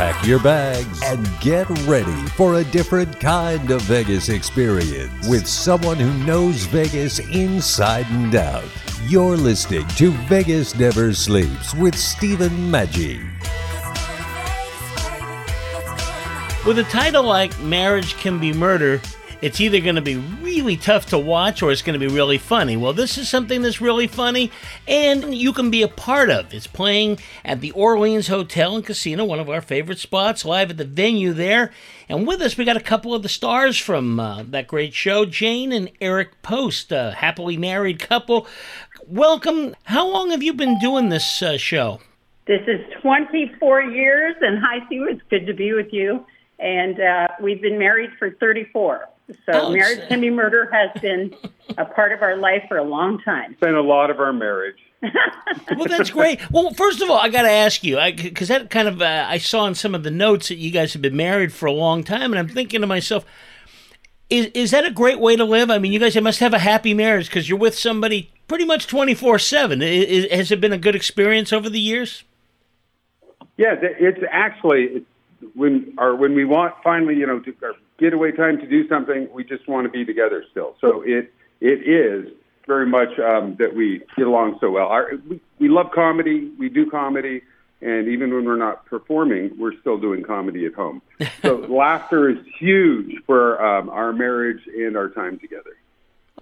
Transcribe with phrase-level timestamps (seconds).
[0.00, 5.98] Pack your bags and get ready for a different kind of Vegas experience with someone
[5.98, 8.64] who knows Vegas inside and out.
[9.08, 13.20] You're listening to Vegas Never Sleeps with Steven Maggi.
[16.64, 19.02] With a title like Marriage Can Be Murder,
[19.42, 22.38] it's either going to be really tough to watch or it's going to be really
[22.38, 22.76] funny.
[22.76, 24.50] Well, this is something that's really funny
[24.86, 26.52] and you can be a part of.
[26.52, 30.76] It's playing at the Orleans Hotel and Casino, one of our favorite spots, live at
[30.76, 31.70] the venue there.
[32.08, 35.24] And with us, we got a couple of the stars from uh, that great show,
[35.24, 38.46] Jane and Eric Post, a happily married couple.
[39.06, 39.74] Welcome.
[39.84, 42.00] How long have you been doing this uh, show?
[42.46, 45.06] This is 24 years, and hi, Sue.
[45.08, 46.26] It's good to be with you.
[46.58, 49.08] And uh, we've been married for 34.
[49.46, 51.34] So Oh, marriage it's- can be murder has been
[51.78, 53.52] a part of our life for a long time.
[53.52, 54.76] It's been a lot of our marriage.
[55.76, 56.38] well, that's great.
[56.50, 59.38] Well, first of all, I got to ask you, because that kind of uh, I
[59.38, 62.04] saw in some of the notes that you guys have been married for a long
[62.04, 63.24] time, and I'm thinking to myself,
[64.28, 65.70] is is that a great way to live?
[65.70, 68.86] I mean, you guys must have a happy marriage because you're with somebody pretty much
[68.86, 69.80] 24 seven.
[69.80, 72.24] Has it been a good experience over the years?
[73.56, 75.04] Yeah, it's actually
[75.54, 79.28] when or when we want finally, you know, to our getaway time to do something,
[79.32, 80.74] we just want to be together still.
[80.80, 82.32] So it it is
[82.66, 84.88] very much um, that we get along so well.
[84.88, 86.50] Our, we, we love comedy.
[86.58, 87.42] We do comedy,
[87.80, 91.02] and even when we're not performing, we're still doing comedy at home.
[91.42, 95.76] So laughter is huge for um, our marriage and our time together.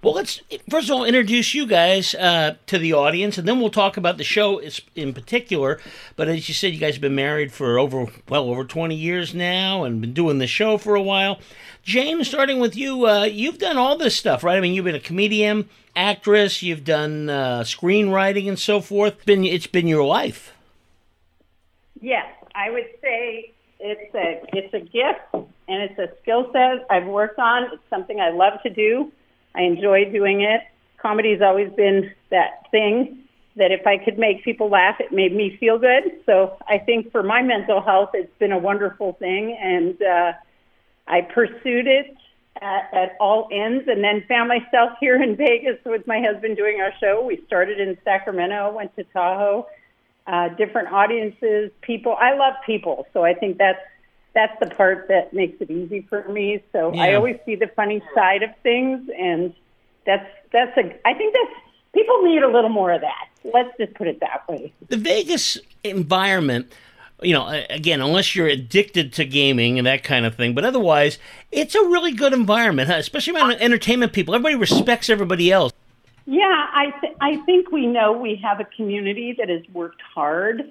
[0.01, 3.69] Well, let's first of all introduce you guys uh, to the audience, and then we'll
[3.69, 4.61] talk about the show
[4.95, 5.77] in particular.
[6.15, 9.33] But as you said, you guys have been married for over well over twenty years
[9.33, 11.39] now, and been doing the show for a while.
[11.83, 14.57] Jane, starting with you, uh, you've done all this stuff, right?
[14.57, 19.25] I mean, you've been a comedian, actress, you've done uh, screenwriting, and so forth.
[19.25, 20.53] Been it's been your life.
[21.99, 23.51] Yes, I would say
[23.81, 27.63] it's a it's a gift and it's a skill set I've worked on.
[27.73, 29.11] It's something I love to do.
[29.55, 30.61] I enjoy doing it.
[31.01, 33.23] Comedy's always been that thing
[33.55, 36.03] that if I could make people laugh, it made me feel good.
[36.25, 40.33] So I think for my mental health, it's been a wonderful thing, and uh,
[41.07, 42.15] I pursued it
[42.61, 46.79] at, at all ends, and then found myself here in Vegas with my husband doing
[46.81, 47.25] our show.
[47.25, 49.67] We started in Sacramento, went to Tahoe
[50.29, 52.15] uh, different audiences, people.
[52.19, 53.79] I love people, so I think that's
[54.39, 56.63] that's the part that makes it easy for me.
[56.71, 59.53] So I always see the funny side of things, and
[60.05, 60.81] that's that's a.
[61.05, 61.61] I think that's
[61.93, 63.27] people need a little more of that.
[63.53, 64.73] Let's just put it that way.
[64.87, 66.71] the Vegas environment,
[67.21, 71.19] you know, again, unless you're addicted to gaming and that kind of thing, but otherwise,
[71.51, 72.95] it's a really good environment, huh?
[72.95, 74.33] especially around uh, entertainment people.
[74.33, 75.73] Everybody respects everybody else.
[76.25, 80.63] Yeah, I th- I think we know we have a community that has worked hard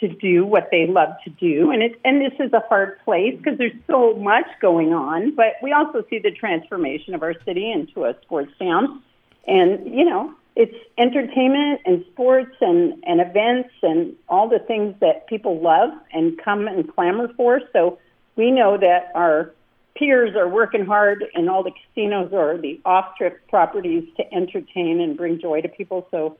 [0.00, 3.36] to do what they love to do, and it and this is a hard place
[3.36, 5.34] because there's so much going on.
[5.34, 9.02] But we also see the transformation of our city into a sports town,
[9.46, 15.26] and you know it's entertainment and sports and and events and all the things that
[15.26, 17.60] people love and come and clamor for.
[17.72, 17.98] So
[18.36, 19.52] we know that our
[19.96, 25.00] peers are working hard and all the casinos or the off trip properties to entertain
[25.00, 26.06] and bring joy to people.
[26.10, 26.38] So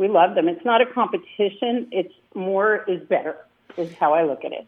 [0.00, 0.48] we love them.
[0.48, 3.36] It's not a competition, it's more is better,
[3.76, 4.66] is how I look at it.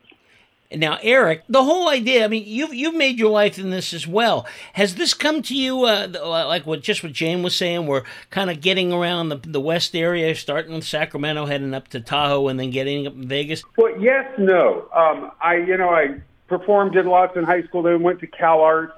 [0.74, 4.06] Now, Eric, the whole idea, I mean, you've, you've made your life in this as
[4.06, 4.46] well.
[4.74, 8.50] Has this come to you, uh, like what just what Jane was saying, we're kind
[8.50, 12.60] of getting around the, the West area, starting in Sacramento, heading up to Tahoe, and
[12.60, 13.62] then getting up in Vegas?
[13.76, 14.88] Well, yes, no.
[14.94, 18.60] Um, I, you know, I performed, did lots in high school, then went to Cal
[18.60, 18.94] Arts,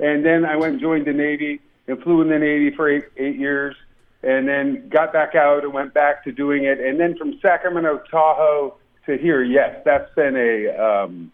[0.00, 3.04] and then I went and joined the Navy and flew in the Navy for eight,
[3.16, 3.76] eight years,
[4.22, 8.02] and then got back out and went back to doing it, and then from Sacramento,
[8.10, 8.76] Tahoe
[9.06, 9.42] to here.
[9.42, 10.76] Yes, that's been a.
[10.76, 11.32] Um,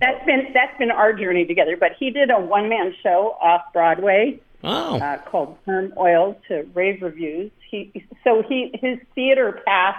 [0.00, 1.76] That's been that's been our journey together.
[1.76, 6.66] But he did a one man show off Broadway Oh, uh, called Term Oil to
[6.74, 7.50] rave reviews.
[7.70, 9.96] He so he his theater path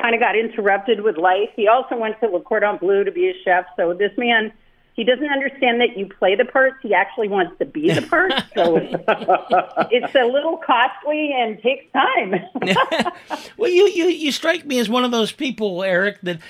[0.00, 1.50] kind of got interrupted with life.
[1.54, 3.66] He also went to Le Cordon Bleu to be a chef.
[3.76, 4.52] So this man,
[4.98, 6.78] he doesn't understand that you play the parts.
[6.82, 8.32] He actually wants to be the part.
[8.52, 8.78] So
[9.92, 12.34] it's a little costly and takes time.
[13.56, 16.40] well, you, you you strike me as one of those people, Eric, that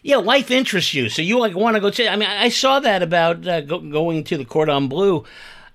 [0.00, 1.10] yeah, life interests you.
[1.10, 1.90] So you like want to go.
[1.90, 5.24] Ch- I mean, I saw that about uh, go, going to the Cordon Bleu.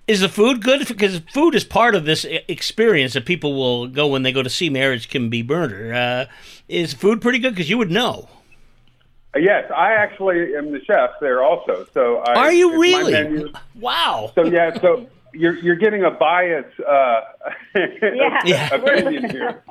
[0.07, 0.87] Is the food good?
[0.87, 4.49] Because food is part of this experience that people will go when they go to
[4.49, 5.93] see Marriage Can Be Murder.
[5.93, 6.25] Uh,
[6.67, 7.53] is food pretty good?
[7.53, 8.27] Because you would know.
[9.35, 11.87] Yes, I actually am the chef there also.
[11.93, 13.13] So I, are you really?
[13.13, 13.51] menu.
[13.79, 14.31] Wow.
[14.35, 17.21] So yeah, so you're you're getting a bias uh,
[18.45, 18.73] Yeah.
[18.75, 19.63] opinion here.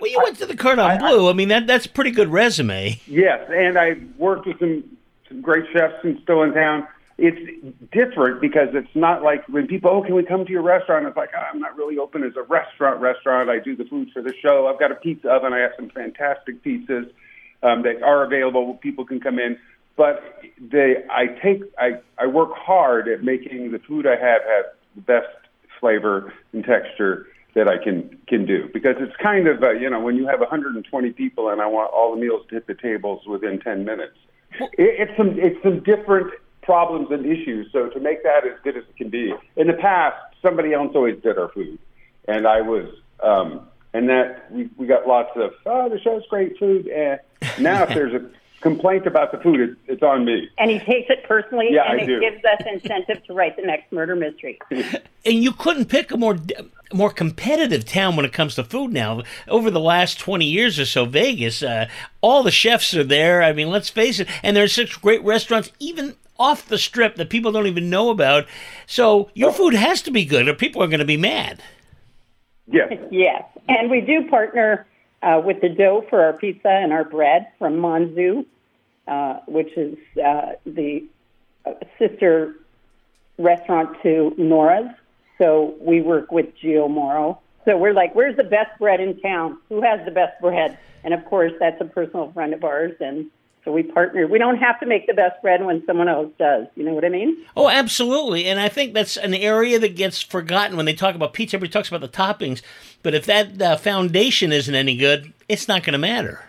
[0.00, 1.28] Well, you went to the Cordon Bleu.
[1.28, 3.00] I mean, that that's a pretty good resume.
[3.06, 4.84] Yes, and I worked with some,
[5.28, 6.86] some great chefs and still in town.
[7.18, 7.38] It's
[7.92, 11.06] different because it's not like when people, oh, can we come to your restaurant?
[11.06, 12.98] It's like, oh, I'm not really open as a restaurant.
[13.02, 13.50] Restaurant.
[13.50, 14.68] I do the food for the show.
[14.68, 15.52] I've got a pizza oven.
[15.52, 17.10] I have some fantastic pizzas
[17.62, 18.74] um, that are available.
[18.74, 19.58] People can come in,
[19.96, 24.64] but they, I take, I, I work hard at making the food I have have
[24.94, 25.28] the best
[25.78, 30.00] flavor and texture that I can can do because it's kind of uh, you know
[30.00, 33.26] when you have 120 people and I want all the meals to hit the tables
[33.26, 34.16] within 10 minutes.
[34.60, 36.32] It, it's some it's some different
[36.62, 37.68] problems and issues.
[37.72, 40.92] So to make that as good as it can be, in the past somebody else
[40.94, 41.78] always did our food,
[42.28, 42.86] and I was
[43.22, 46.88] um, and that we we got lots of oh the show's great food.
[46.88, 47.16] Eh.
[47.58, 48.28] Now if there's a
[48.60, 50.48] complaint about the food, it, it's on me.
[50.58, 52.20] And he takes it personally, Yeah, and I it do.
[52.20, 54.58] gives us incentive to write the next murder mystery.
[55.22, 56.38] And you couldn't pick a more
[56.94, 59.22] more competitive town when it comes to food now.
[59.48, 61.88] Over the last 20 years or so, Vegas, uh,
[62.22, 63.42] all the chefs are there.
[63.42, 64.28] I mean, let's face it.
[64.42, 68.46] And there's such great restaurants, even off the strip, that people don't even know about.
[68.86, 71.62] So your food has to be good, or people are going to be mad.
[72.66, 72.92] Yes.
[73.10, 74.86] Yes, and we do partner
[75.22, 78.46] uh, with the dough for our pizza and our bread from Monzu,
[79.06, 81.04] uh, which is uh, the
[81.66, 82.54] uh, sister
[83.38, 84.90] restaurant to Nora's.
[85.38, 87.40] So we work with Gio Mauro.
[87.64, 89.58] So we're like, where's the best bread in town?
[89.68, 90.78] Who has the best bread?
[91.04, 93.30] And of course, that's a personal friend of ours, and
[93.64, 94.26] so we partner.
[94.26, 96.66] We don't have to make the best bread when someone else does.
[96.76, 97.36] You know what I mean?
[97.56, 98.46] Oh, absolutely.
[98.46, 101.56] And I think that's an area that gets forgotten when they talk about pizza.
[101.56, 102.62] Everybody talks about the toppings.
[103.02, 106.44] But if that uh, foundation isn't any good, it's not going to matter.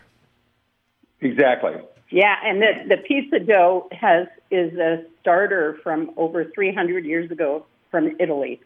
[1.22, 1.74] Exactly.
[2.10, 7.66] Yeah, and the the pizza dough has is a starter from over 300 years ago
[7.90, 8.60] from Italy.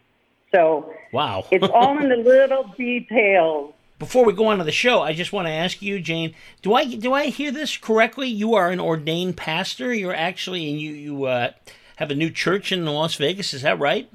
[0.52, 1.46] So Wow.
[1.52, 3.74] it's all in the little details.
[3.98, 6.74] Before we go on to the show, I just want to ask you, Jane, do
[6.74, 8.28] I do I hear this correctly?
[8.28, 9.94] You are an ordained pastor.
[9.94, 11.52] You're actually and you you uh,
[11.96, 13.54] have a new church in Las Vegas.
[13.54, 14.10] Is that right?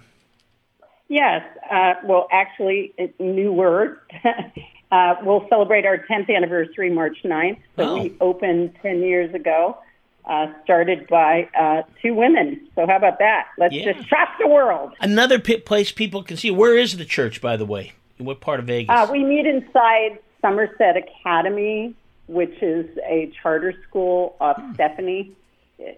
[1.09, 3.99] Yes, uh, well, actually, new word.
[4.93, 7.59] uh, we'll celebrate our 10th anniversary March 9th.
[7.76, 8.03] So Oh.
[8.03, 9.76] we opened 10 years ago,
[10.25, 12.69] uh, started by uh, two women.
[12.76, 13.49] So how about that?
[13.59, 13.93] Let's Yeah.
[13.93, 14.93] just shock the world.
[15.00, 16.50] Another pi place people can see.
[16.53, 17.93] Where is the church, by the way?
[18.20, 18.94] In what part of Vegas?
[18.94, 21.94] Uh, we meet inside Somerset Academy,
[22.26, 25.32] which is a charter school off Stephanie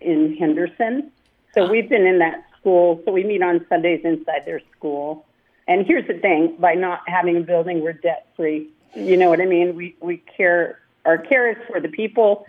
[0.01, 1.11] in Henderson.
[1.53, 3.03] So we've been in that school.
[3.05, 5.27] So we meet on Sundays inside their school.
[5.67, 8.69] And here's the thing: by not having a building, we're debt free.
[8.95, 9.75] You know what I mean?
[9.75, 10.79] We we care.
[11.05, 12.47] Our care is for the people.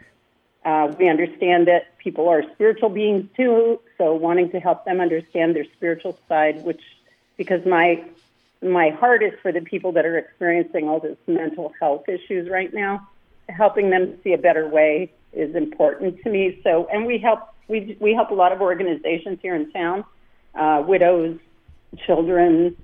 [0.63, 3.79] Uh, we understand that people are spiritual beings too.
[3.97, 6.81] So wanting to help them understand their spiritual side, which
[7.37, 8.03] because my
[8.63, 12.73] my heart is for the people that are experiencing all this mental health issues right
[12.73, 13.07] now.
[13.49, 16.59] Helping them see a better way is important to me.
[16.63, 20.05] So, and we help we we help a lot of organizations here in town,
[20.55, 21.37] uh, widows,
[22.05, 22.75] children,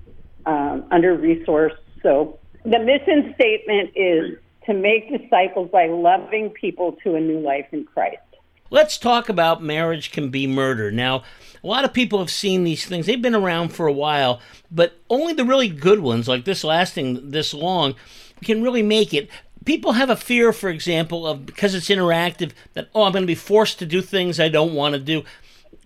[0.46, 1.78] um, under resourced.
[2.02, 7.66] So, the mission statement is to make disciples by loving people to a new life
[7.72, 8.18] in Christ.
[8.70, 10.92] Let's talk about marriage can be murder.
[10.92, 11.24] Now,
[11.62, 13.06] a lot of people have seen these things.
[13.06, 17.32] They've been around for a while, but only the really good ones, like this lasting
[17.32, 17.96] this long,
[18.44, 19.28] can really make it.
[19.64, 23.26] People have a fear, for example, of because it's interactive, that, oh, I'm going to
[23.26, 25.24] be forced to do things I don't want to do.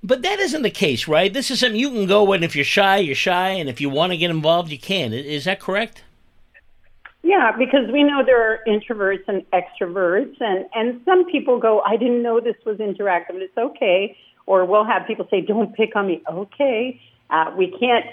[0.02, 1.32] But that isn't the case, right?
[1.32, 3.88] This is something you can go and if you're shy, you're shy, and if you
[3.88, 5.14] want to get involved, you can.
[5.14, 6.02] Is that correct?
[7.24, 11.96] Yeah, because we know there are introverts and extroverts, and and some people go, I
[11.96, 14.14] didn't know this was interactive, it's okay.
[14.44, 16.22] Or we'll have people say, Don't pick on me.
[16.30, 17.00] Okay,
[17.30, 18.04] uh, we can't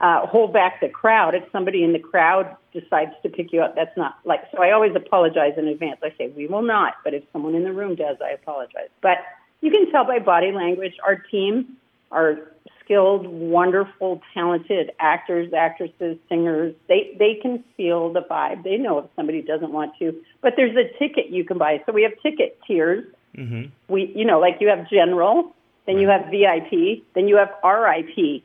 [0.00, 1.34] uh, hold back the crowd.
[1.34, 4.40] If somebody in the crowd decides to pick you up, that's not like.
[4.50, 6.00] So I always apologize in advance.
[6.02, 8.88] I say we will not, but if someone in the room does, I apologize.
[9.02, 9.18] But
[9.60, 10.94] you can tell by body language.
[11.04, 11.76] Our team
[12.10, 12.38] are
[12.84, 16.74] skilled, wonderful, talented actors, actresses, singers.
[16.88, 18.62] They they can feel the vibe.
[18.64, 20.14] They know if somebody doesn't want to.
[20.42, 21.82] But there's a ticket you can buy.
[21.86, 23.04] So we have ticket tiers.
[23.36, 23.70] Mm-hmm.
[23.88, 25.54] We you know like you have general,
[25.86, 28.42] then you have VIP, then you have RIP.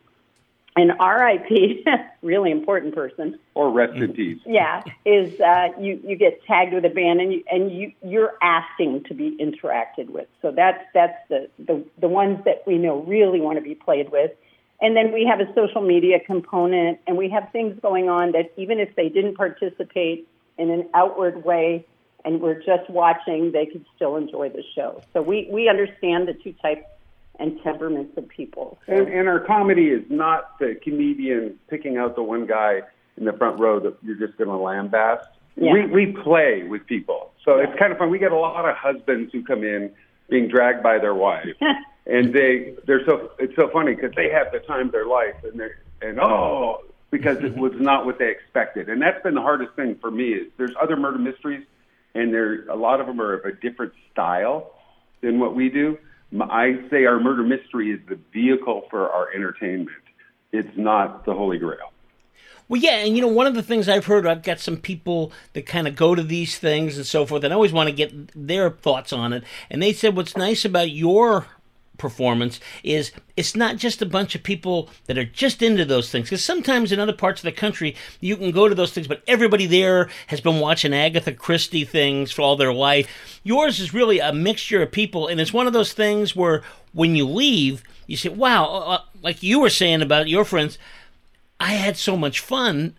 [0.79, 1.85] And RIP,
[2.21, 3.37] really important person.
[3.53, 4.39] Or rest in peace.
[4.45, 8.35] Yeah, is uh, you you get tagged with a band and you and you you're
[8.41, 10.29] asking to be interacted with.
[10.41, 14.09] So that's that's the the the ones that we know really want to be played
[14.09, 14.31] with.
[14.81, 18.53] And then we have a social media component, and we have things going on that
[18.55, 21.85] even if they didn't participate in an outward way
[22.23, 25.01] and we're just watching, they could still enjoy the show.
[25.13, 26.85] So we, we understand the two types
[27.39, 28.77] and temperaments of people.
[28.87, 32.81] And, and our comedy is not the comedian picking out the one guy
[33.17, 35.25] in the front row that you're just going to lambaste.
[35.55, 35.73] Yeah.
[35.73, 37.31] We, we play with people.
[37.43, 38.09] So it's kind of fun.
[38.09, 39.91] We get a lot of husbands who come in
[40.29, 41.55] being dragged by their wife.
[42.09, 45.35] and they they're so it's so funny because they have the time of their life
[45.43, 46.81] and they're and oh
[47.11, 50.29] because it was not what they expected and that's been the hardest thing for me
[50.29, 51.65] is there's other murder mysteries
[52.15, 54.71] and there a lot of them are of a different style
[55.21, 55.97] than what we do
[56.41, 59.89] i say our murder mystery is the vehicle for our entertainment
[60.51, 61.91] it's not the holy grail
[62.67, 65.31] Well, yeah, and you know, one of the things I've heard, I've got some people
[65.53, 67.95] that kind of go to these things and so forth, and I always want to
[67.95, 69.43] get their thoughts on it.
[69.71, 71.47] And they said what's nice about your
[71.99, 76.29] performance is it's not just a bunch of people that are just into those things.
[76.29, 79.21] Because sometimes in other parts of the country you can go to those things but
[79.27, 83.39] everybody there has been watching agatha christie things for all their life.
[83.43, 86.63] Yours is really a mixture of people and it's one of those things where
[86.93, 90.77] when you leave you say wow uh, uh, like you were saying about your friends
[91.59, 92.95] i had so much fun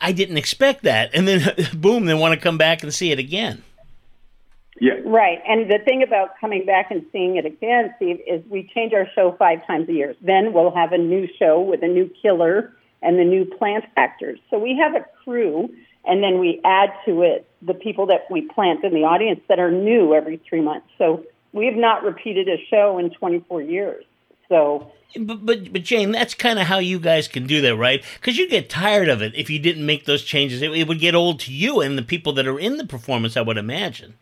[0.00, 1.10] i didn't expect that.
[1.14, 3.62] And then boom they want to come back and see it again
[4.80, 5.40] yeah Right.
[5.46, 9.06] And the thing about coming back and seeing it again, Steve, is we change our
[9.14, 10.14] show five times a year.
[10.20, 14.40] Then we'll have a new show with a new killer and the new plant actors.
[14.50, 15.68] So we have a crew,
[16.04, 19.58] and then we add to it the people that we plant in the audience that
[19.58, 20.86] are new every three months.
[20.98, 24.04] So we have not repeated a show in 24 years.
[24.48, 28.04] So But, but, but Jane, that's kind of how you guys can do that, right?
[28.14, 30.62] Because you get tired of it if you didn't make those changes.
[30.62, 33.36] It, it would get old to you and the people that are in the performance,
[33.36, 34.14] I would imagine.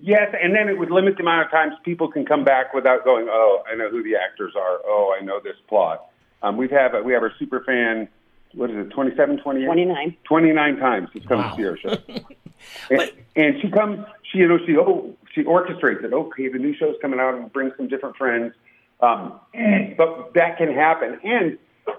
[0.00, 3.04] Yes, and then it would limit the amount of times people can come back without
[3.04, 4.78] going, "Oh, I know who the actors are.
[4.84, 6.06] Oh, I know this plot."
[6.42, 8.08] Um, we've have we have our super fan.
[8.54, 8.90] What is it?
[8.90, 9.66] 27, 28?
[9.66, 10.16] 29.
[10.24, 11.50] 29 times she's come Wow.
[11.50, 11.96] to see our show.
[12.90, 14.04] and, and she comes.
[14.30, 16.12] She you know she oh she orchestrates it.
[16.12, 18.54] Okay, the new show's coming out and bring some different friends.
[19.00, 19.38] Um,
[19.96, 21.58] but that can happen, and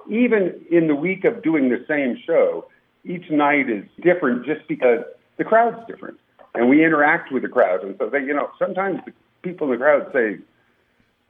[0.10, 2.68] even in the week of doing the same show,
[3.06, 5.04] each night is different just because
[5.38, 6.20] the crowd's different
[6.56, 7.84] and we interact with the crowd.
[7.84, 10.38] And so they, you know, sometimes the people in the crowd say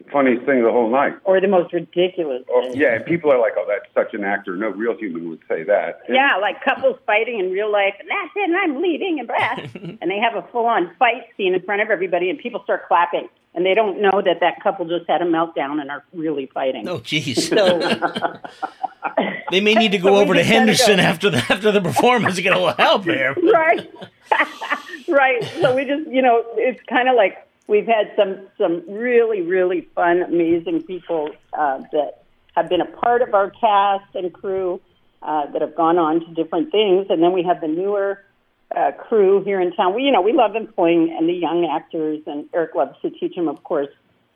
[0.03, 1.13] the funniest thing the whole night.
[1.25, 2.43] or the most ridiculous.
[2.49, 2.79] Oh, thing.
[2.79, 5.63] yeah, and people are like, "Oh, that's such an actor." No real human would say
[5.63, 6.01] that.
[6.07, 9.97] Yeah, like couples fighting in real life, and that's it, and I'm leaving, and blah.
[10.01, 12.87] and they have a full on fight scene in front of everybody, and people start
[12.87, 16.45] clapping, and they don't know that that couple just had a meltdown and are really
[16.47, 16.87] fighting.
[16.87, 17.49] Oh, jeez.
[17.49, 17.79] So,
[19.51, 21.03] They may need to go we over to Henderson go.
[21.03, 23.33] after the after the performance to get a little help there.
[23.53, 23.91] right,
[25.07, 25.43] right.
[25.61, 29.87] So we just, you know, it's kind of like we've had some some really really
[29.95, 32.23] fun, amazing people uh, that
[32.55, 34.81] have been a part of our cast and crew
[35.21, 38.23] uh, that have gone on to different things, and then we have the newer
[38.75, 39.95] uh, crew here in town.
[39.95, 43.35] We, you know, we love employing and the young actors, and Eric loves to teach
[43.35, 43.47] them.
[43.47, 43.89] Of course,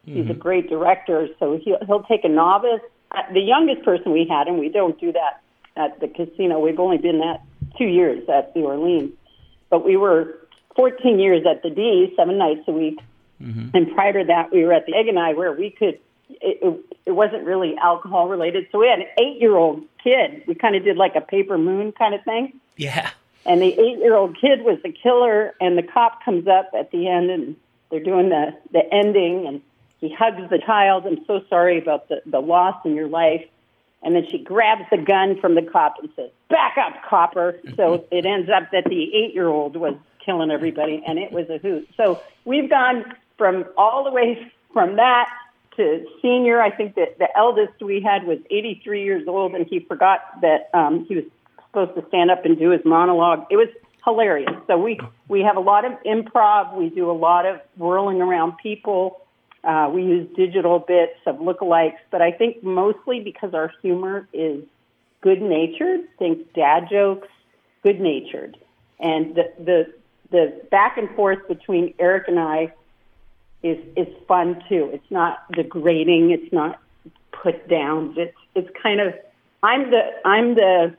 [0.05, 2.81] he's a great director, so he'll he'll take a novice.
[3.11, 5.41] Uh, the youngest person we had, and we don't do that
[5.77, 6.59] at the casino.
[6.59, 7.41] We've only been that
[7.77, 9.11] two years at the Orleans,
[9.69, 10.39] but we were
[10.75, 12.99] 14 years at the D, seven nights a week.
[13.75, 15.99] And prior to that, we were at the Egg and I, where we could.
[16.41, 20.43] It, it, it wasn't really alcohol related, so we had an eight-year-old kid.
[20.47, 22.59] We kind of did like a paper moon kind of thing.
[22.75, 23.11] Yeah.
[23.45, 27.29] And the eight-year-old kid was the killer, and the cop comes up at the end,
[27.29, 27.55] and
[27.91, 29.61] they're doing the the ending, and
[29.99, 31.05] he hugs the child.
[31.05, 33.45] I'm so sorry about the the loss in your life.
[34.05, 38.05] And then she grabs the gun from the cop and says, "Back up, copper." So
[38.11, 39.95] it ends up that the eight-year-old was
[40.25, 41.89] killing everybody, and it was a hoot.
[41.97, 45.29] So we've gone from all the way from that
[45.75, 46.61] to senior.
[46.61, 50.69] I think that the eldest we had was 83 years old, and he forgot that
[50.73, 51.25] um, he was
[51.73, 53.45] supposed to stand up and do his monologue.
[53.49, 53.67] It was
[54.05, 54.53] hilarious.
[54.67, 56.75] So we we have a lot of improv.
[56.75, 59.21] We do a lot of whirling around people.
[59.63, 64.63] Uh, we use digital bits of lookalikes, but I think mostly because our humor is
[65.21, 66.01] good natured.
[66.19, 67.29] Think dad jokes,
[67.81, 68.57] good natured,
[68.99, 69.93] and the the
[70.31, 72.73] the back and forth between Eric and I
[73.63, 74.89] is is fun too.
[74.93, 76.31] It's not degrading.
[76.31, 76.79] It's not
[77.31, 78.15] put down.
[78.17, 79.13] It's it's kind of
[79.63, 80.95] I'm the I'm the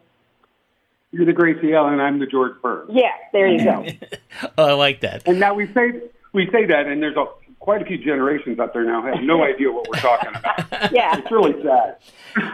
[1.14, 2.90] You're the Gracie Allen, I'm the George Burns.
[2.92, 3.11] yeah.
[3.33, 3.87] There you go.
[4.59, 5.23] Oh, I like that.
[5.26, 6.00] And now we say
[6.33, 7.25] we say that, and there's a,
[7.61, 10.92] quite a few generations out there now who have no idea what we're talking about.
[10.92, 11.16] Yeah.
[11.16, 11.97] It's really sad.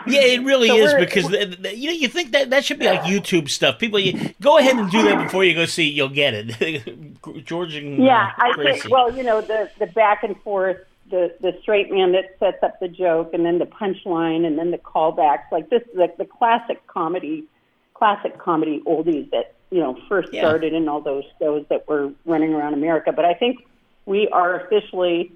[0.06, 2.78] Yeah, it really So is because the, the- you know you think that that should
[2.78, 3.78] be like YouTube stuff.
[3.78, 4.12] People, you,
[4.42, 5.88] go ahead and do that before you go see.
[5.88, 7.44] You'll get it.
[7.46, 8.80] George and Yeah, uh, I Gracie.
[8.82, 8.92] think.
[8.92, 10.76] Well, you know, the the back and forth
[11.10, 14.70] the the straight man that sets up the joke, and then the punchline, and then
[14.70, 15.50] the callbacks.
[15.50, 17.44] Like this, the the classic comedy,
[18.00, 20.40] classic comedy oldies that you know first Yeah.
[20.40, 23.12] started in all those shows that were running around America.
[23.12, 23.58] But I think
[24.06, 25.30] we are officially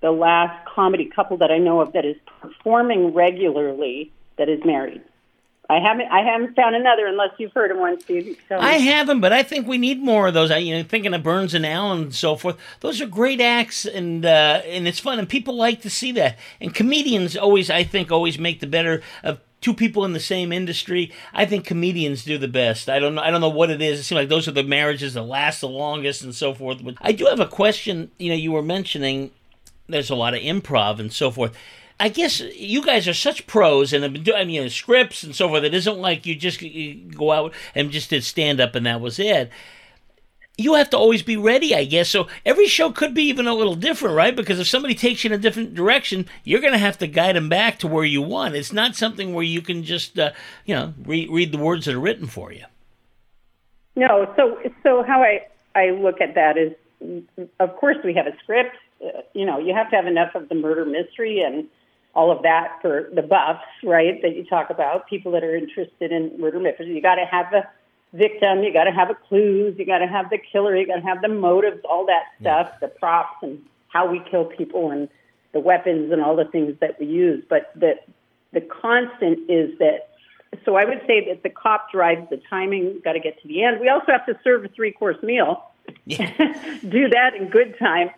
[0.00, 5.02] the last comedy couple that I know of that is performing regularly that is married.
[5.68, 8.24] I haven't I haven't found another unless you've heard of one, Steve.
[8.26, 8.36] Me.
[8.52, 10.52] I haven't, but I think we need more of those.
[10.52, 12.56] I, you know, thinking of Burns and Allen and so forth.
[12.82, 16.38] Those are great acts, and uh, and it's fun, and people like to see that.
[16.60, 20.52] And comedians always, I think, always make the better of two people in the same
[20.52, 21.10] industry.
[21.34, 22.88] I think comedians do the best.
[22.88, 23.22] I don't know.
[23.22, 23.98] I don't know what it is.
[23.98, 26.84] It seems like those are the marriages that last the longest, and so forth.
[26.84, 28.12] But I do have a question.
[28.16, 29.32] You know, you were mentioning
[29.88, 31.52] there's a lot of improv and so forth.
[31.98, 35.34] I guess you guys are such pros and have been doing, I mean, scripts and
[35.34, 35.64] so forth.
[35.64, 39.00] It isn't like you just you go out and just did stand up and that
[39.00, 39.50] was it.
[40.58, 42.08] You have to always be ready, I guess.
[42.08, 44.34] So every show could be even a little different, right?
[44.34, 47.36] Because if somebody takes you in a different direction, you're going to have to guide
[47.36, 48.54] them back to where you want.
[48.54, 50.30] It's not something where you can just, uh,
[50.64, 52.64] you know, re- read the words that are written for you.
[53.96, 56.72] No, so so how I I look at that is,
[57.60, 58.76] of course we have a script.
[59.04, 61.66] Uh, you know, you have to have enough of the murder mystery and
[62.14, 64.20] all of that for the buffs, right?
[64.22, 66.94] That you talk about people that are interested in murder mystery.
[66.94, 67.62] You got to have the
[68.16, 70.96] victim, you got to have a clues, you got to have the killer, you got
[70.96, 75.08] to have the motives, all that stuff, the props and how we kill people and
[75.52, 77.44] the weapons and all the things that we use.
[77.48, 77.94] But the
[78.52, 80.10] the constant is that
[80.64, 83.62] so I would say that the cop drives the timing, got to get to the
[83.62, 83.80] end.
[83.80, 85.70] We also have to serve a three course meal.
[86.08, 88.10] Do that in good time.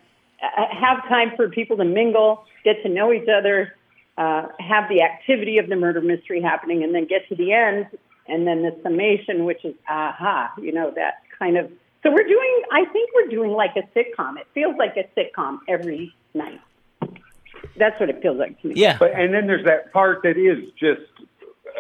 [0.43, 3.75] Uh, have time for people to mingle, get to know each other,
[4.17, 7.87] uh, have the activity of the murder mystery happening, and then get to the end,
[8.29, 11.71] and then the summation, which is aha, you know, that kind of.
[12.03, 14.39] So we're doing, I think we're doing like a sitcom.
[14.39, 16.61] It feels like a sitcom every night.
[17.77, 18.75] That's what it feels like to me.
[18.77, 18.97] Yeah.
[18.99, 21.01] But and then there's that part that is just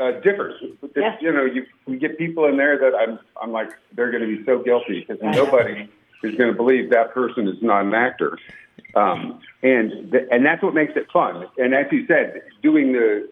[0.00, 0.60] uh, differs.
[0.82, 1.16] That, Yeah.
[1.20, 4.36] You know, you we get people in there that I'm I'm like they're going to
[4.36, 5.88] be so guilty because nobody
[6.22, 8.38] is going to believe that person is not an actor.
[8.94, 11.46] Um, and th- and that's what makes it fun.
[11.58, 13.28] And as you said, doing the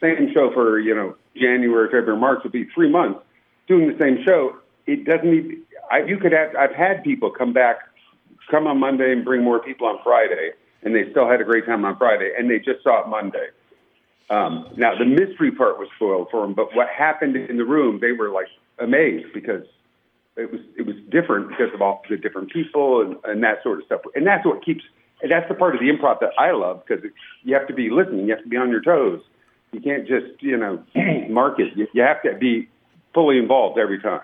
[0.00, 3.20] same show for you know January, February, March would be three months.
[3.68, 4.56] Doing the same show,
[4.86, 5.58] it doesn't need.
[5.90, 6.54] I, you could have.
[6.56, 7.78] I've had people come back,
[8.50, 10.50] come on Monday and bring more people on Friday,
[10.82, 13.48] and they still had a great time on Friday, and they just saw it Monday.
[14.30, 17.98] Um, now the mystery part was spoiled for them, but what happened in the room,
[18.00, 18.46] they were like
[18.78, 19.64] amazed because
[20.36, 23.80] it was it was different because of all the different people and, and that sort
[23.80, 24.00] of stuff.
[24.14, 24.84] And that's what keeps.
[25.22, 27.04] And that's the part of the improv that I love because
[27.42, 29.20] you have to be listening, you have to be on your toes.
[29.72, 30.82] You can't just you know
[31.28, 31.76] mark it.
[31.76, 32.68] You, you have to be
[33.14, 34.22] fully involved every time.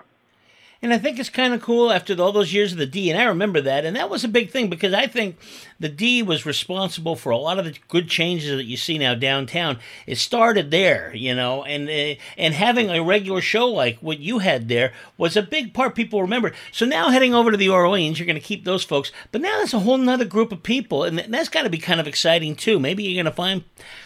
[0.81, 3.09] And I think it's kind of cool after all those years of the D.
[3.09, 3.85] And I remember that.
[3.85, 5.37] And that was a big thing because I think
[5.79, 9.15] the D was responsible for a lot of the good changes that you see now
[9.15, 9.79] downtown.
[10.05, 14.39] It started there, you know, and uh, and having a regular show like what you
[14.39, 16.53] had there was a big part people remember.
[16.71, 19.11] So now heading over to the Orleans, you're going to keep those folks.
[19.31, 21.03] But now there's a whole nother group of people.
[21.03, 22.79] And that's got to be kind of exciting too.
[22.79, 23.63] Maybe you're going to find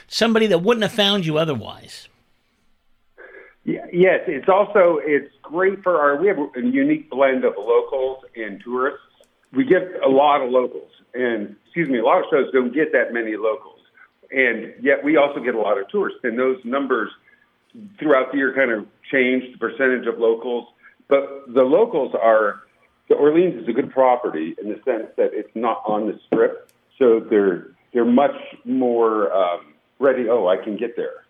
[0.07, 2.07] somebody that wouldn't have found you otherwise.
[3.63, 6.19] Yes, it's also it's great for our.
[6.19, 9.05] We have a unique blend of locals and tourists.
[9.53, 12.91] We get a lot of locals, and excuse me, a lot of shows don't get
[12.93, 13.79] that many locals,
[14.31, 16.21] and yet we also get a lot of tourists.
[16.23, 17.11] And those numbers
[17.99, 20.67] throughout the year kind of change the percentage of locals.
[21.07, 22.61] But the locals are
[23.09, 26.71] the Orleans is a good property in the sense that it's not on the strip,
[26.97, 30.29] so they're they're much more um, ready.
[30.29, 31.25] Oh, I can get there.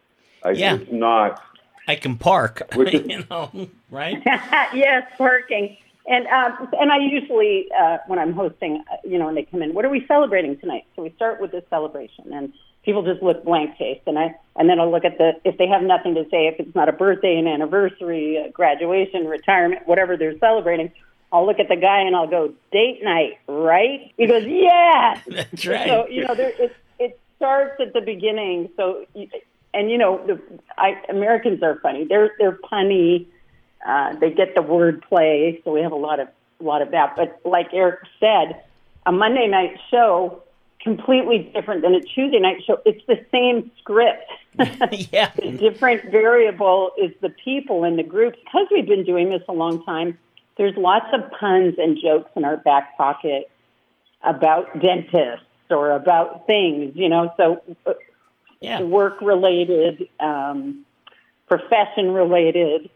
[0.46, 0.76] I, Yeah.
[0.76, 1.44] It's not.
[1.88, 4.22] I can park, you know, right?
[4.74, 5.78] yes, parking.
[6.08, 9.62] And um, and I usually uh, when I'm hosting, uh, you know, when they come
[9.62, 10.86] in, what are we celebrating tonight?
[10.96, 14.68] So we start with this celebration, and people just look blank faced, and I and
[14.68, 16.92] then I'll look at the if they have nothing to say, if it's not a
[16.92, 20.92] birthday, an anniversary, a graduation, retirement, whatever they're celebrating.
[21.34, 24.12] I'll look at the guy and I'll go, date night, right?
[24.18, 25.22] He goes, yeah.
[25.28, 25.88] That's right.
[25.88, 28.70] So you know, there it it starts at the beginning.
[28.76, 29.30] So you-
[29.74, 30.40] and you know, the
[30.78, 32.06] I, Americans are funny.
[32.06, 33.28] They're they're punny.
[33.86, 36.28] Uh, they get the word play, so we have a lot of
[36.60, 37.16] a lot of that.
[37.16, 38.64] But like Eric said,
[39.06, 40.44] a Monday night show
[40.82, 42.80] completely different than a Tuesday night show.
[42.86, 44.30] It's the same script.
[45.12, 45.32] yeah.
[45.42, 48.36] The different variable is the people in the group.
[48.44, 50.18] Because we've been doing this a long time,
[50.58, 53.50] there's lots of puns and jokes in our back pocket
[54.24, 57.32] about dentists or about things, you know.
[57.38, 57.94] So uh,
[58.62, 58.82] Yeah.
[58.82, 60.86] work related, um,
[61.48, 62.90] profession related.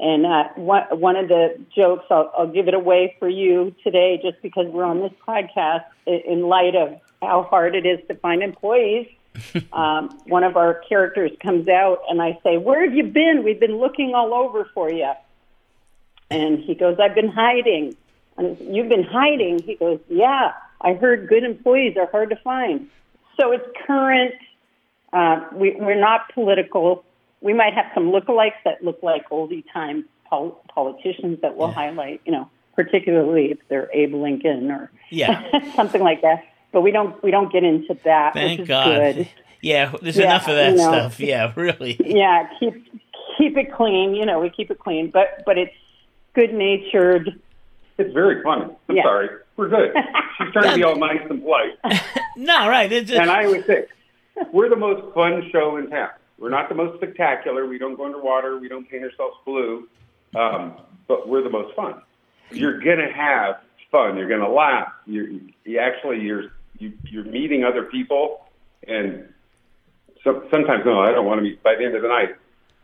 [0.00, 4.18] And uh, one, one of the jokes, I'll, I'll give it away for you today
[4.22, 8.42] just because we're on this podcast in light of how hard it is to find
[8.42, 9.06] employees.
[9.72, 13.42] um, one of our characters comes out, and I say, "Where have you been?
[13.44, 15.10] We've been looking all over for you."
[16.30, 17.96] And he goes, "I've been hiding."
[18.36, 19.62] And you've been hiding.
[19.62, 22.88] He goes, "Yeah, I heard good employees are hard to find."
[23.40, 24.34] So it's current.
[25.12, 27.04] Uh, we, we're not political.
[27.40, 32.20] We might have some lookalikes that look like oldie time pol- politicians that we'll highlight.
[32.24, 35.42] You know, particularly if they're Abe Lincoln or Yeah.
[35.76, 36.44] something like that.
[36.72, 39.14] But we don't we don't get into that, Thank which is God.
[39.14, 39.28] good.
[39.64, 40.82] Yeah, there's Yeah, enough of that you know.
[40.82, 41.20] stuff.
[41.20, 41.96] Yeah, really.
[42.04, 42.84] Yeah, keep
[43.38, 44.14] keep it clean.
[44.16, 45.72] You know, we keep it clean, but but it's
[46.34, 47.40] good natured.
[47.96, 48.74] It's very funny.
[48.88, 49.02] I'm Yeah.
[49.04, 49.28] sorry.
[49.56, 49.92] We're good.
[50.38, 51.78] She's trying to be all nice and polite.
[52.36, 52.90] No, right.
[52.90, 53.84] It's, And I always say,
[54.52, 56.10] we're the most fun show in town.
[56.38, 57.66] We're not the most spectacular.
[57.66, 58.58] We don't go underwater.
[58.58, 59.88] We don't paint ourselves blue.
[60.34, 62.02] Um, but we're the most fun.
[62.50, 64.16] You're gonna have fun.
[64.16, 64.92] You're gonna laugh.
[65.06, 65.28] You're
[65.64, 66.44] you actually you're
[66.78, 68.46] you, you're meeting other people,
[68.88, 69.28] and
[70.24, 71.62] so, sometimes no, I don't want to meet.
[71.62, 72.36] By the end of the night,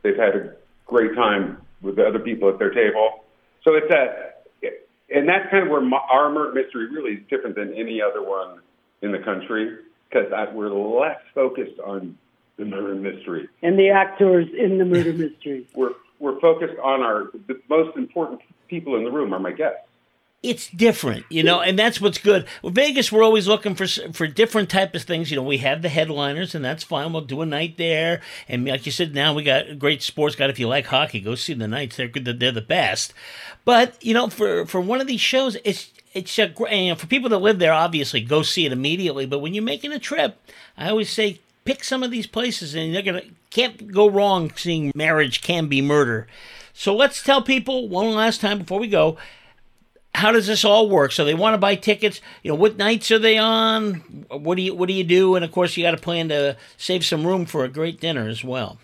[0.02, 0.52] they've had a
[0.86, 3.24] great time with the other people at their table.
[3.64, 4.30] So it's a,
[5.14, 8.60] and that's kind of where my, our mystery really is different than any other one
[9.02, 9.78] in the country
[10.08, 12.16] because we're less focused on
[12.56, 13.48] the murder mystery.
[13.62, 15.66] And the actors in the murder mystery.
[15.74, 19.86] We're we're focused on our the most important people in the room are my guests.
[20.42, 22.46] it's different, you know, and that's what's good.
[22.62, 25.30] With Vegas, we're always looking for for different type of things.
[25.30, 27.12] You know, we have the headliners, and that's fine.
[27.12, 30.36] We'll do a night there, and like you said, now we got a great sports
[30.36, 30.46] guy.
[30.46, 31.96] If you like hockey, go see the Knights.
[31.96, 32.24] They're good.
[32.24, 33.14] They're the best.
[33.64, 36.86] But you know, for for one of these shows, it's it's a great.
[36.86, 39.26] You for people that live there, obviously, go see it immediately.
[39.26, 40.40] But when you're making a trip,
[40.76, 44.92] I always say pick some of these places, and you're gonna can't go wrong seeing
[44.94, 46.26] marriage can be murder.
[46.72, 49.18] So let's tell people one last time before we go
[50.18, 51.12] how does this all work?
[51.12, 52.20] So they want to buy tickets.
[52.42, 53.94] You know, what nights are they on?
[54.30, 55.36] What do you What do you do?
[55.36, 58.28] And of course, you got to plan to save some room for a great dinner
[58.28, 58.78] as well.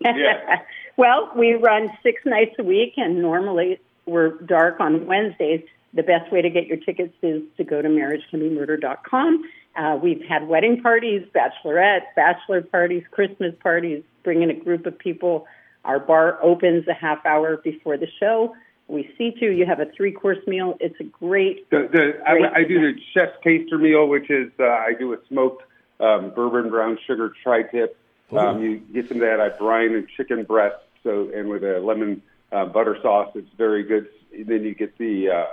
[0.00, 0.12] Yeah.
[0.96, 5.62] well, we run six nights a week, and normally we're dark on Wednesdays.
[5.96, 9.44] The best way to get your tickets is to go to marriagecanbemurder.com.
[9.76, 14.98] Uh, we've had wedding parties, bachelorette, bachelor parties, Christmas parties, bring in a group of
[14.98, 15.46] people.
[15.86, 18.54] Our bar opens a half hour before the show.
[18.88, 19.50] We seat you.
[19.50, 20.76] You have a three course meal.
[20.80, 21.68] It's a great.
[21.70, 22.44] The, the, Great.
[22.44, 25.62] I, I do the chef's taster meal, which is uh, I do a smoked
[25.98, 27.98] um, bourbon brown sugar tri-tip.
[28.36, 29.40] Um, you get some of that.
[29.40, 33.82] I brine and chicken breast, so and with a lemon uh, butter sauce, it's very
[33.82, 34.08] good.
[34.32, 35.44] Then you get the uh,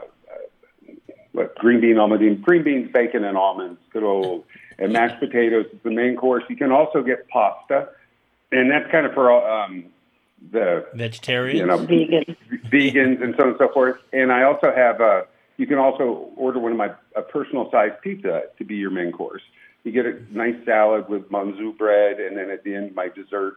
[1.33, 3.79] what green bean almond, green beans, bacon, and almonds.
[3.91, 4.45] Good old
[4.79, 6.43] and mashed potatoes is the main course.
[6.49, 7.89] You can also get pasta,
[8.51, 9.85] and that's kind of for um,
[10.51, 11.57] the Vegetarian.
[11.57, 12.35] you know Vegan.
[12.71, 13.97] vegans and so on and so forth.
[14.11, 15.23] And I also have uh
[15.57, 19.11] you can also order one of my a personal sized pizza to be your main
[19.11, 19.41] course.
[19.83, 23.55] You get a nice salad with Monzu bread, and then at the end my dessert,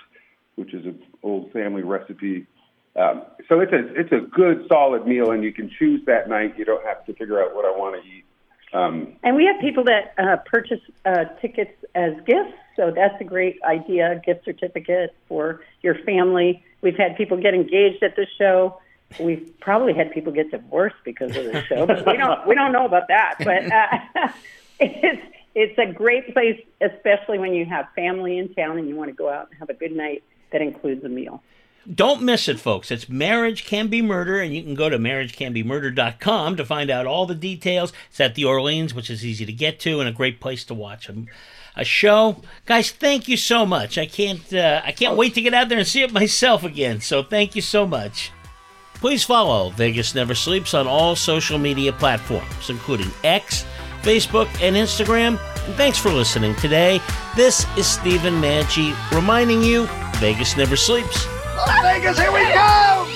[0.57, 2.47] which is an old family recipe.
[2.97, 6.59] Um, so it's a it's a good solid meal, and you can choose that night.
[6.59, 8.25] You don't have to figure out what I want to eat.
[8.73, 13.25] Um, And we have people that uh, purchase uh, tickets as gifts, so that's a
[13.25, 14.21] great idea.
[14.25, 16.65] Gift certificate for your family.
[16.81, 18.81] We've had people get engaged at the show.
[19.21, 22.73] We've probably had people get divorced because of the show, but we don't we don't
[22.73, 23.37] know about that.
[23.39, 24.29] But uh,
[24.81, 25.23] it's
[25.55, 29.15] it's a great place, especially when you have family in town and you want to
[29.15, 30.25] go out and have a good night.
[30.53, 31.43] That includes a meal.
[31.95, 32.91] Don't miss it, folks.
[32.91, 37.27] It's Marriage Can Be Murder, and you can go to marriagecanbemurder.com to find out all
[37.27, 37.93] the details.
[38.11, 40.75] It's at the Orleans, which is easy to get to, and a great place to
[40.75, 41.15] watch a,
[41.77, 42.43] a show.
[42.65, 43.99] Guys, thank you so much.
[43.99, 47.01] I can't uh, I can't wait to get out there and see it myself again.
[47.01, 48.33] So thank you so much.
[48.95, 53.65] Please follow Vegas Never Sleeps on all social media platforms, including X,
[54.03, 55.39] Facebook, and Instagram.
[55.67, 57.01] And thanks for listening today.
[57.37, 61.36] This is Steven Maggi reminding you Vegas never sleeps.
[61.83, 63.16] Vegas, here we go!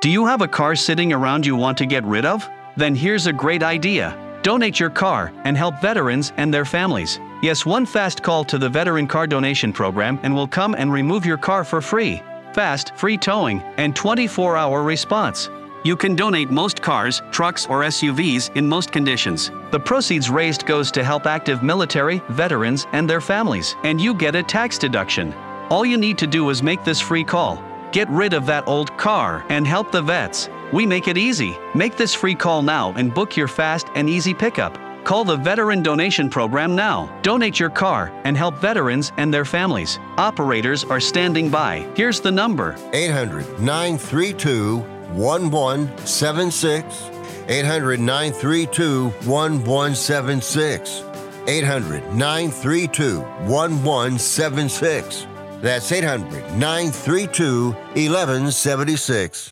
[0.00, 2.48] Do you have a car sitting around you want to get rid of?
[2.74, 4.16] Then here's a great idea.
[4.42, 7.20] Donate your car and help veterans and their families.
[7.42, 11.26] Yes, one fast call to the Veteran Car Donation Program and we'll come and remove
[11.26, 12.22] your car for free.
[12.54, 15.50] Fast, free towing, and 24 hour response.
[15.84, 19.50] You can donate most cars, trucks, or SUVs in most conditions.
[19.70, 24.34] The proceeds raised goes to help active military, veterans, and their families, and you get
[24.34, 25.34] a tax deduction.
[25.68, 27.62] All you need to do is make this free call.
[27.92, 30.48] Get rid of that old car and help the vets.
[30.72, 31.58] We make it easy.
[31.74, 34.78] Make this free call now and book your fast and easy pickup.
[35.04, 37.12] Call the Veteran Donation Program now.
[37.22, 39.98] Donate your car and help veterans and their families.
[40.18, 41.84] Operators are standing by.
[41.96, 44.78] Here's the number 800 932
[45.14, 47.10] 1176.
[47.48, 51.02] 800 932 1176.
[51.48, 55.26] 800 932 1176.
[55.60, 59.48] That's 800 932 1176.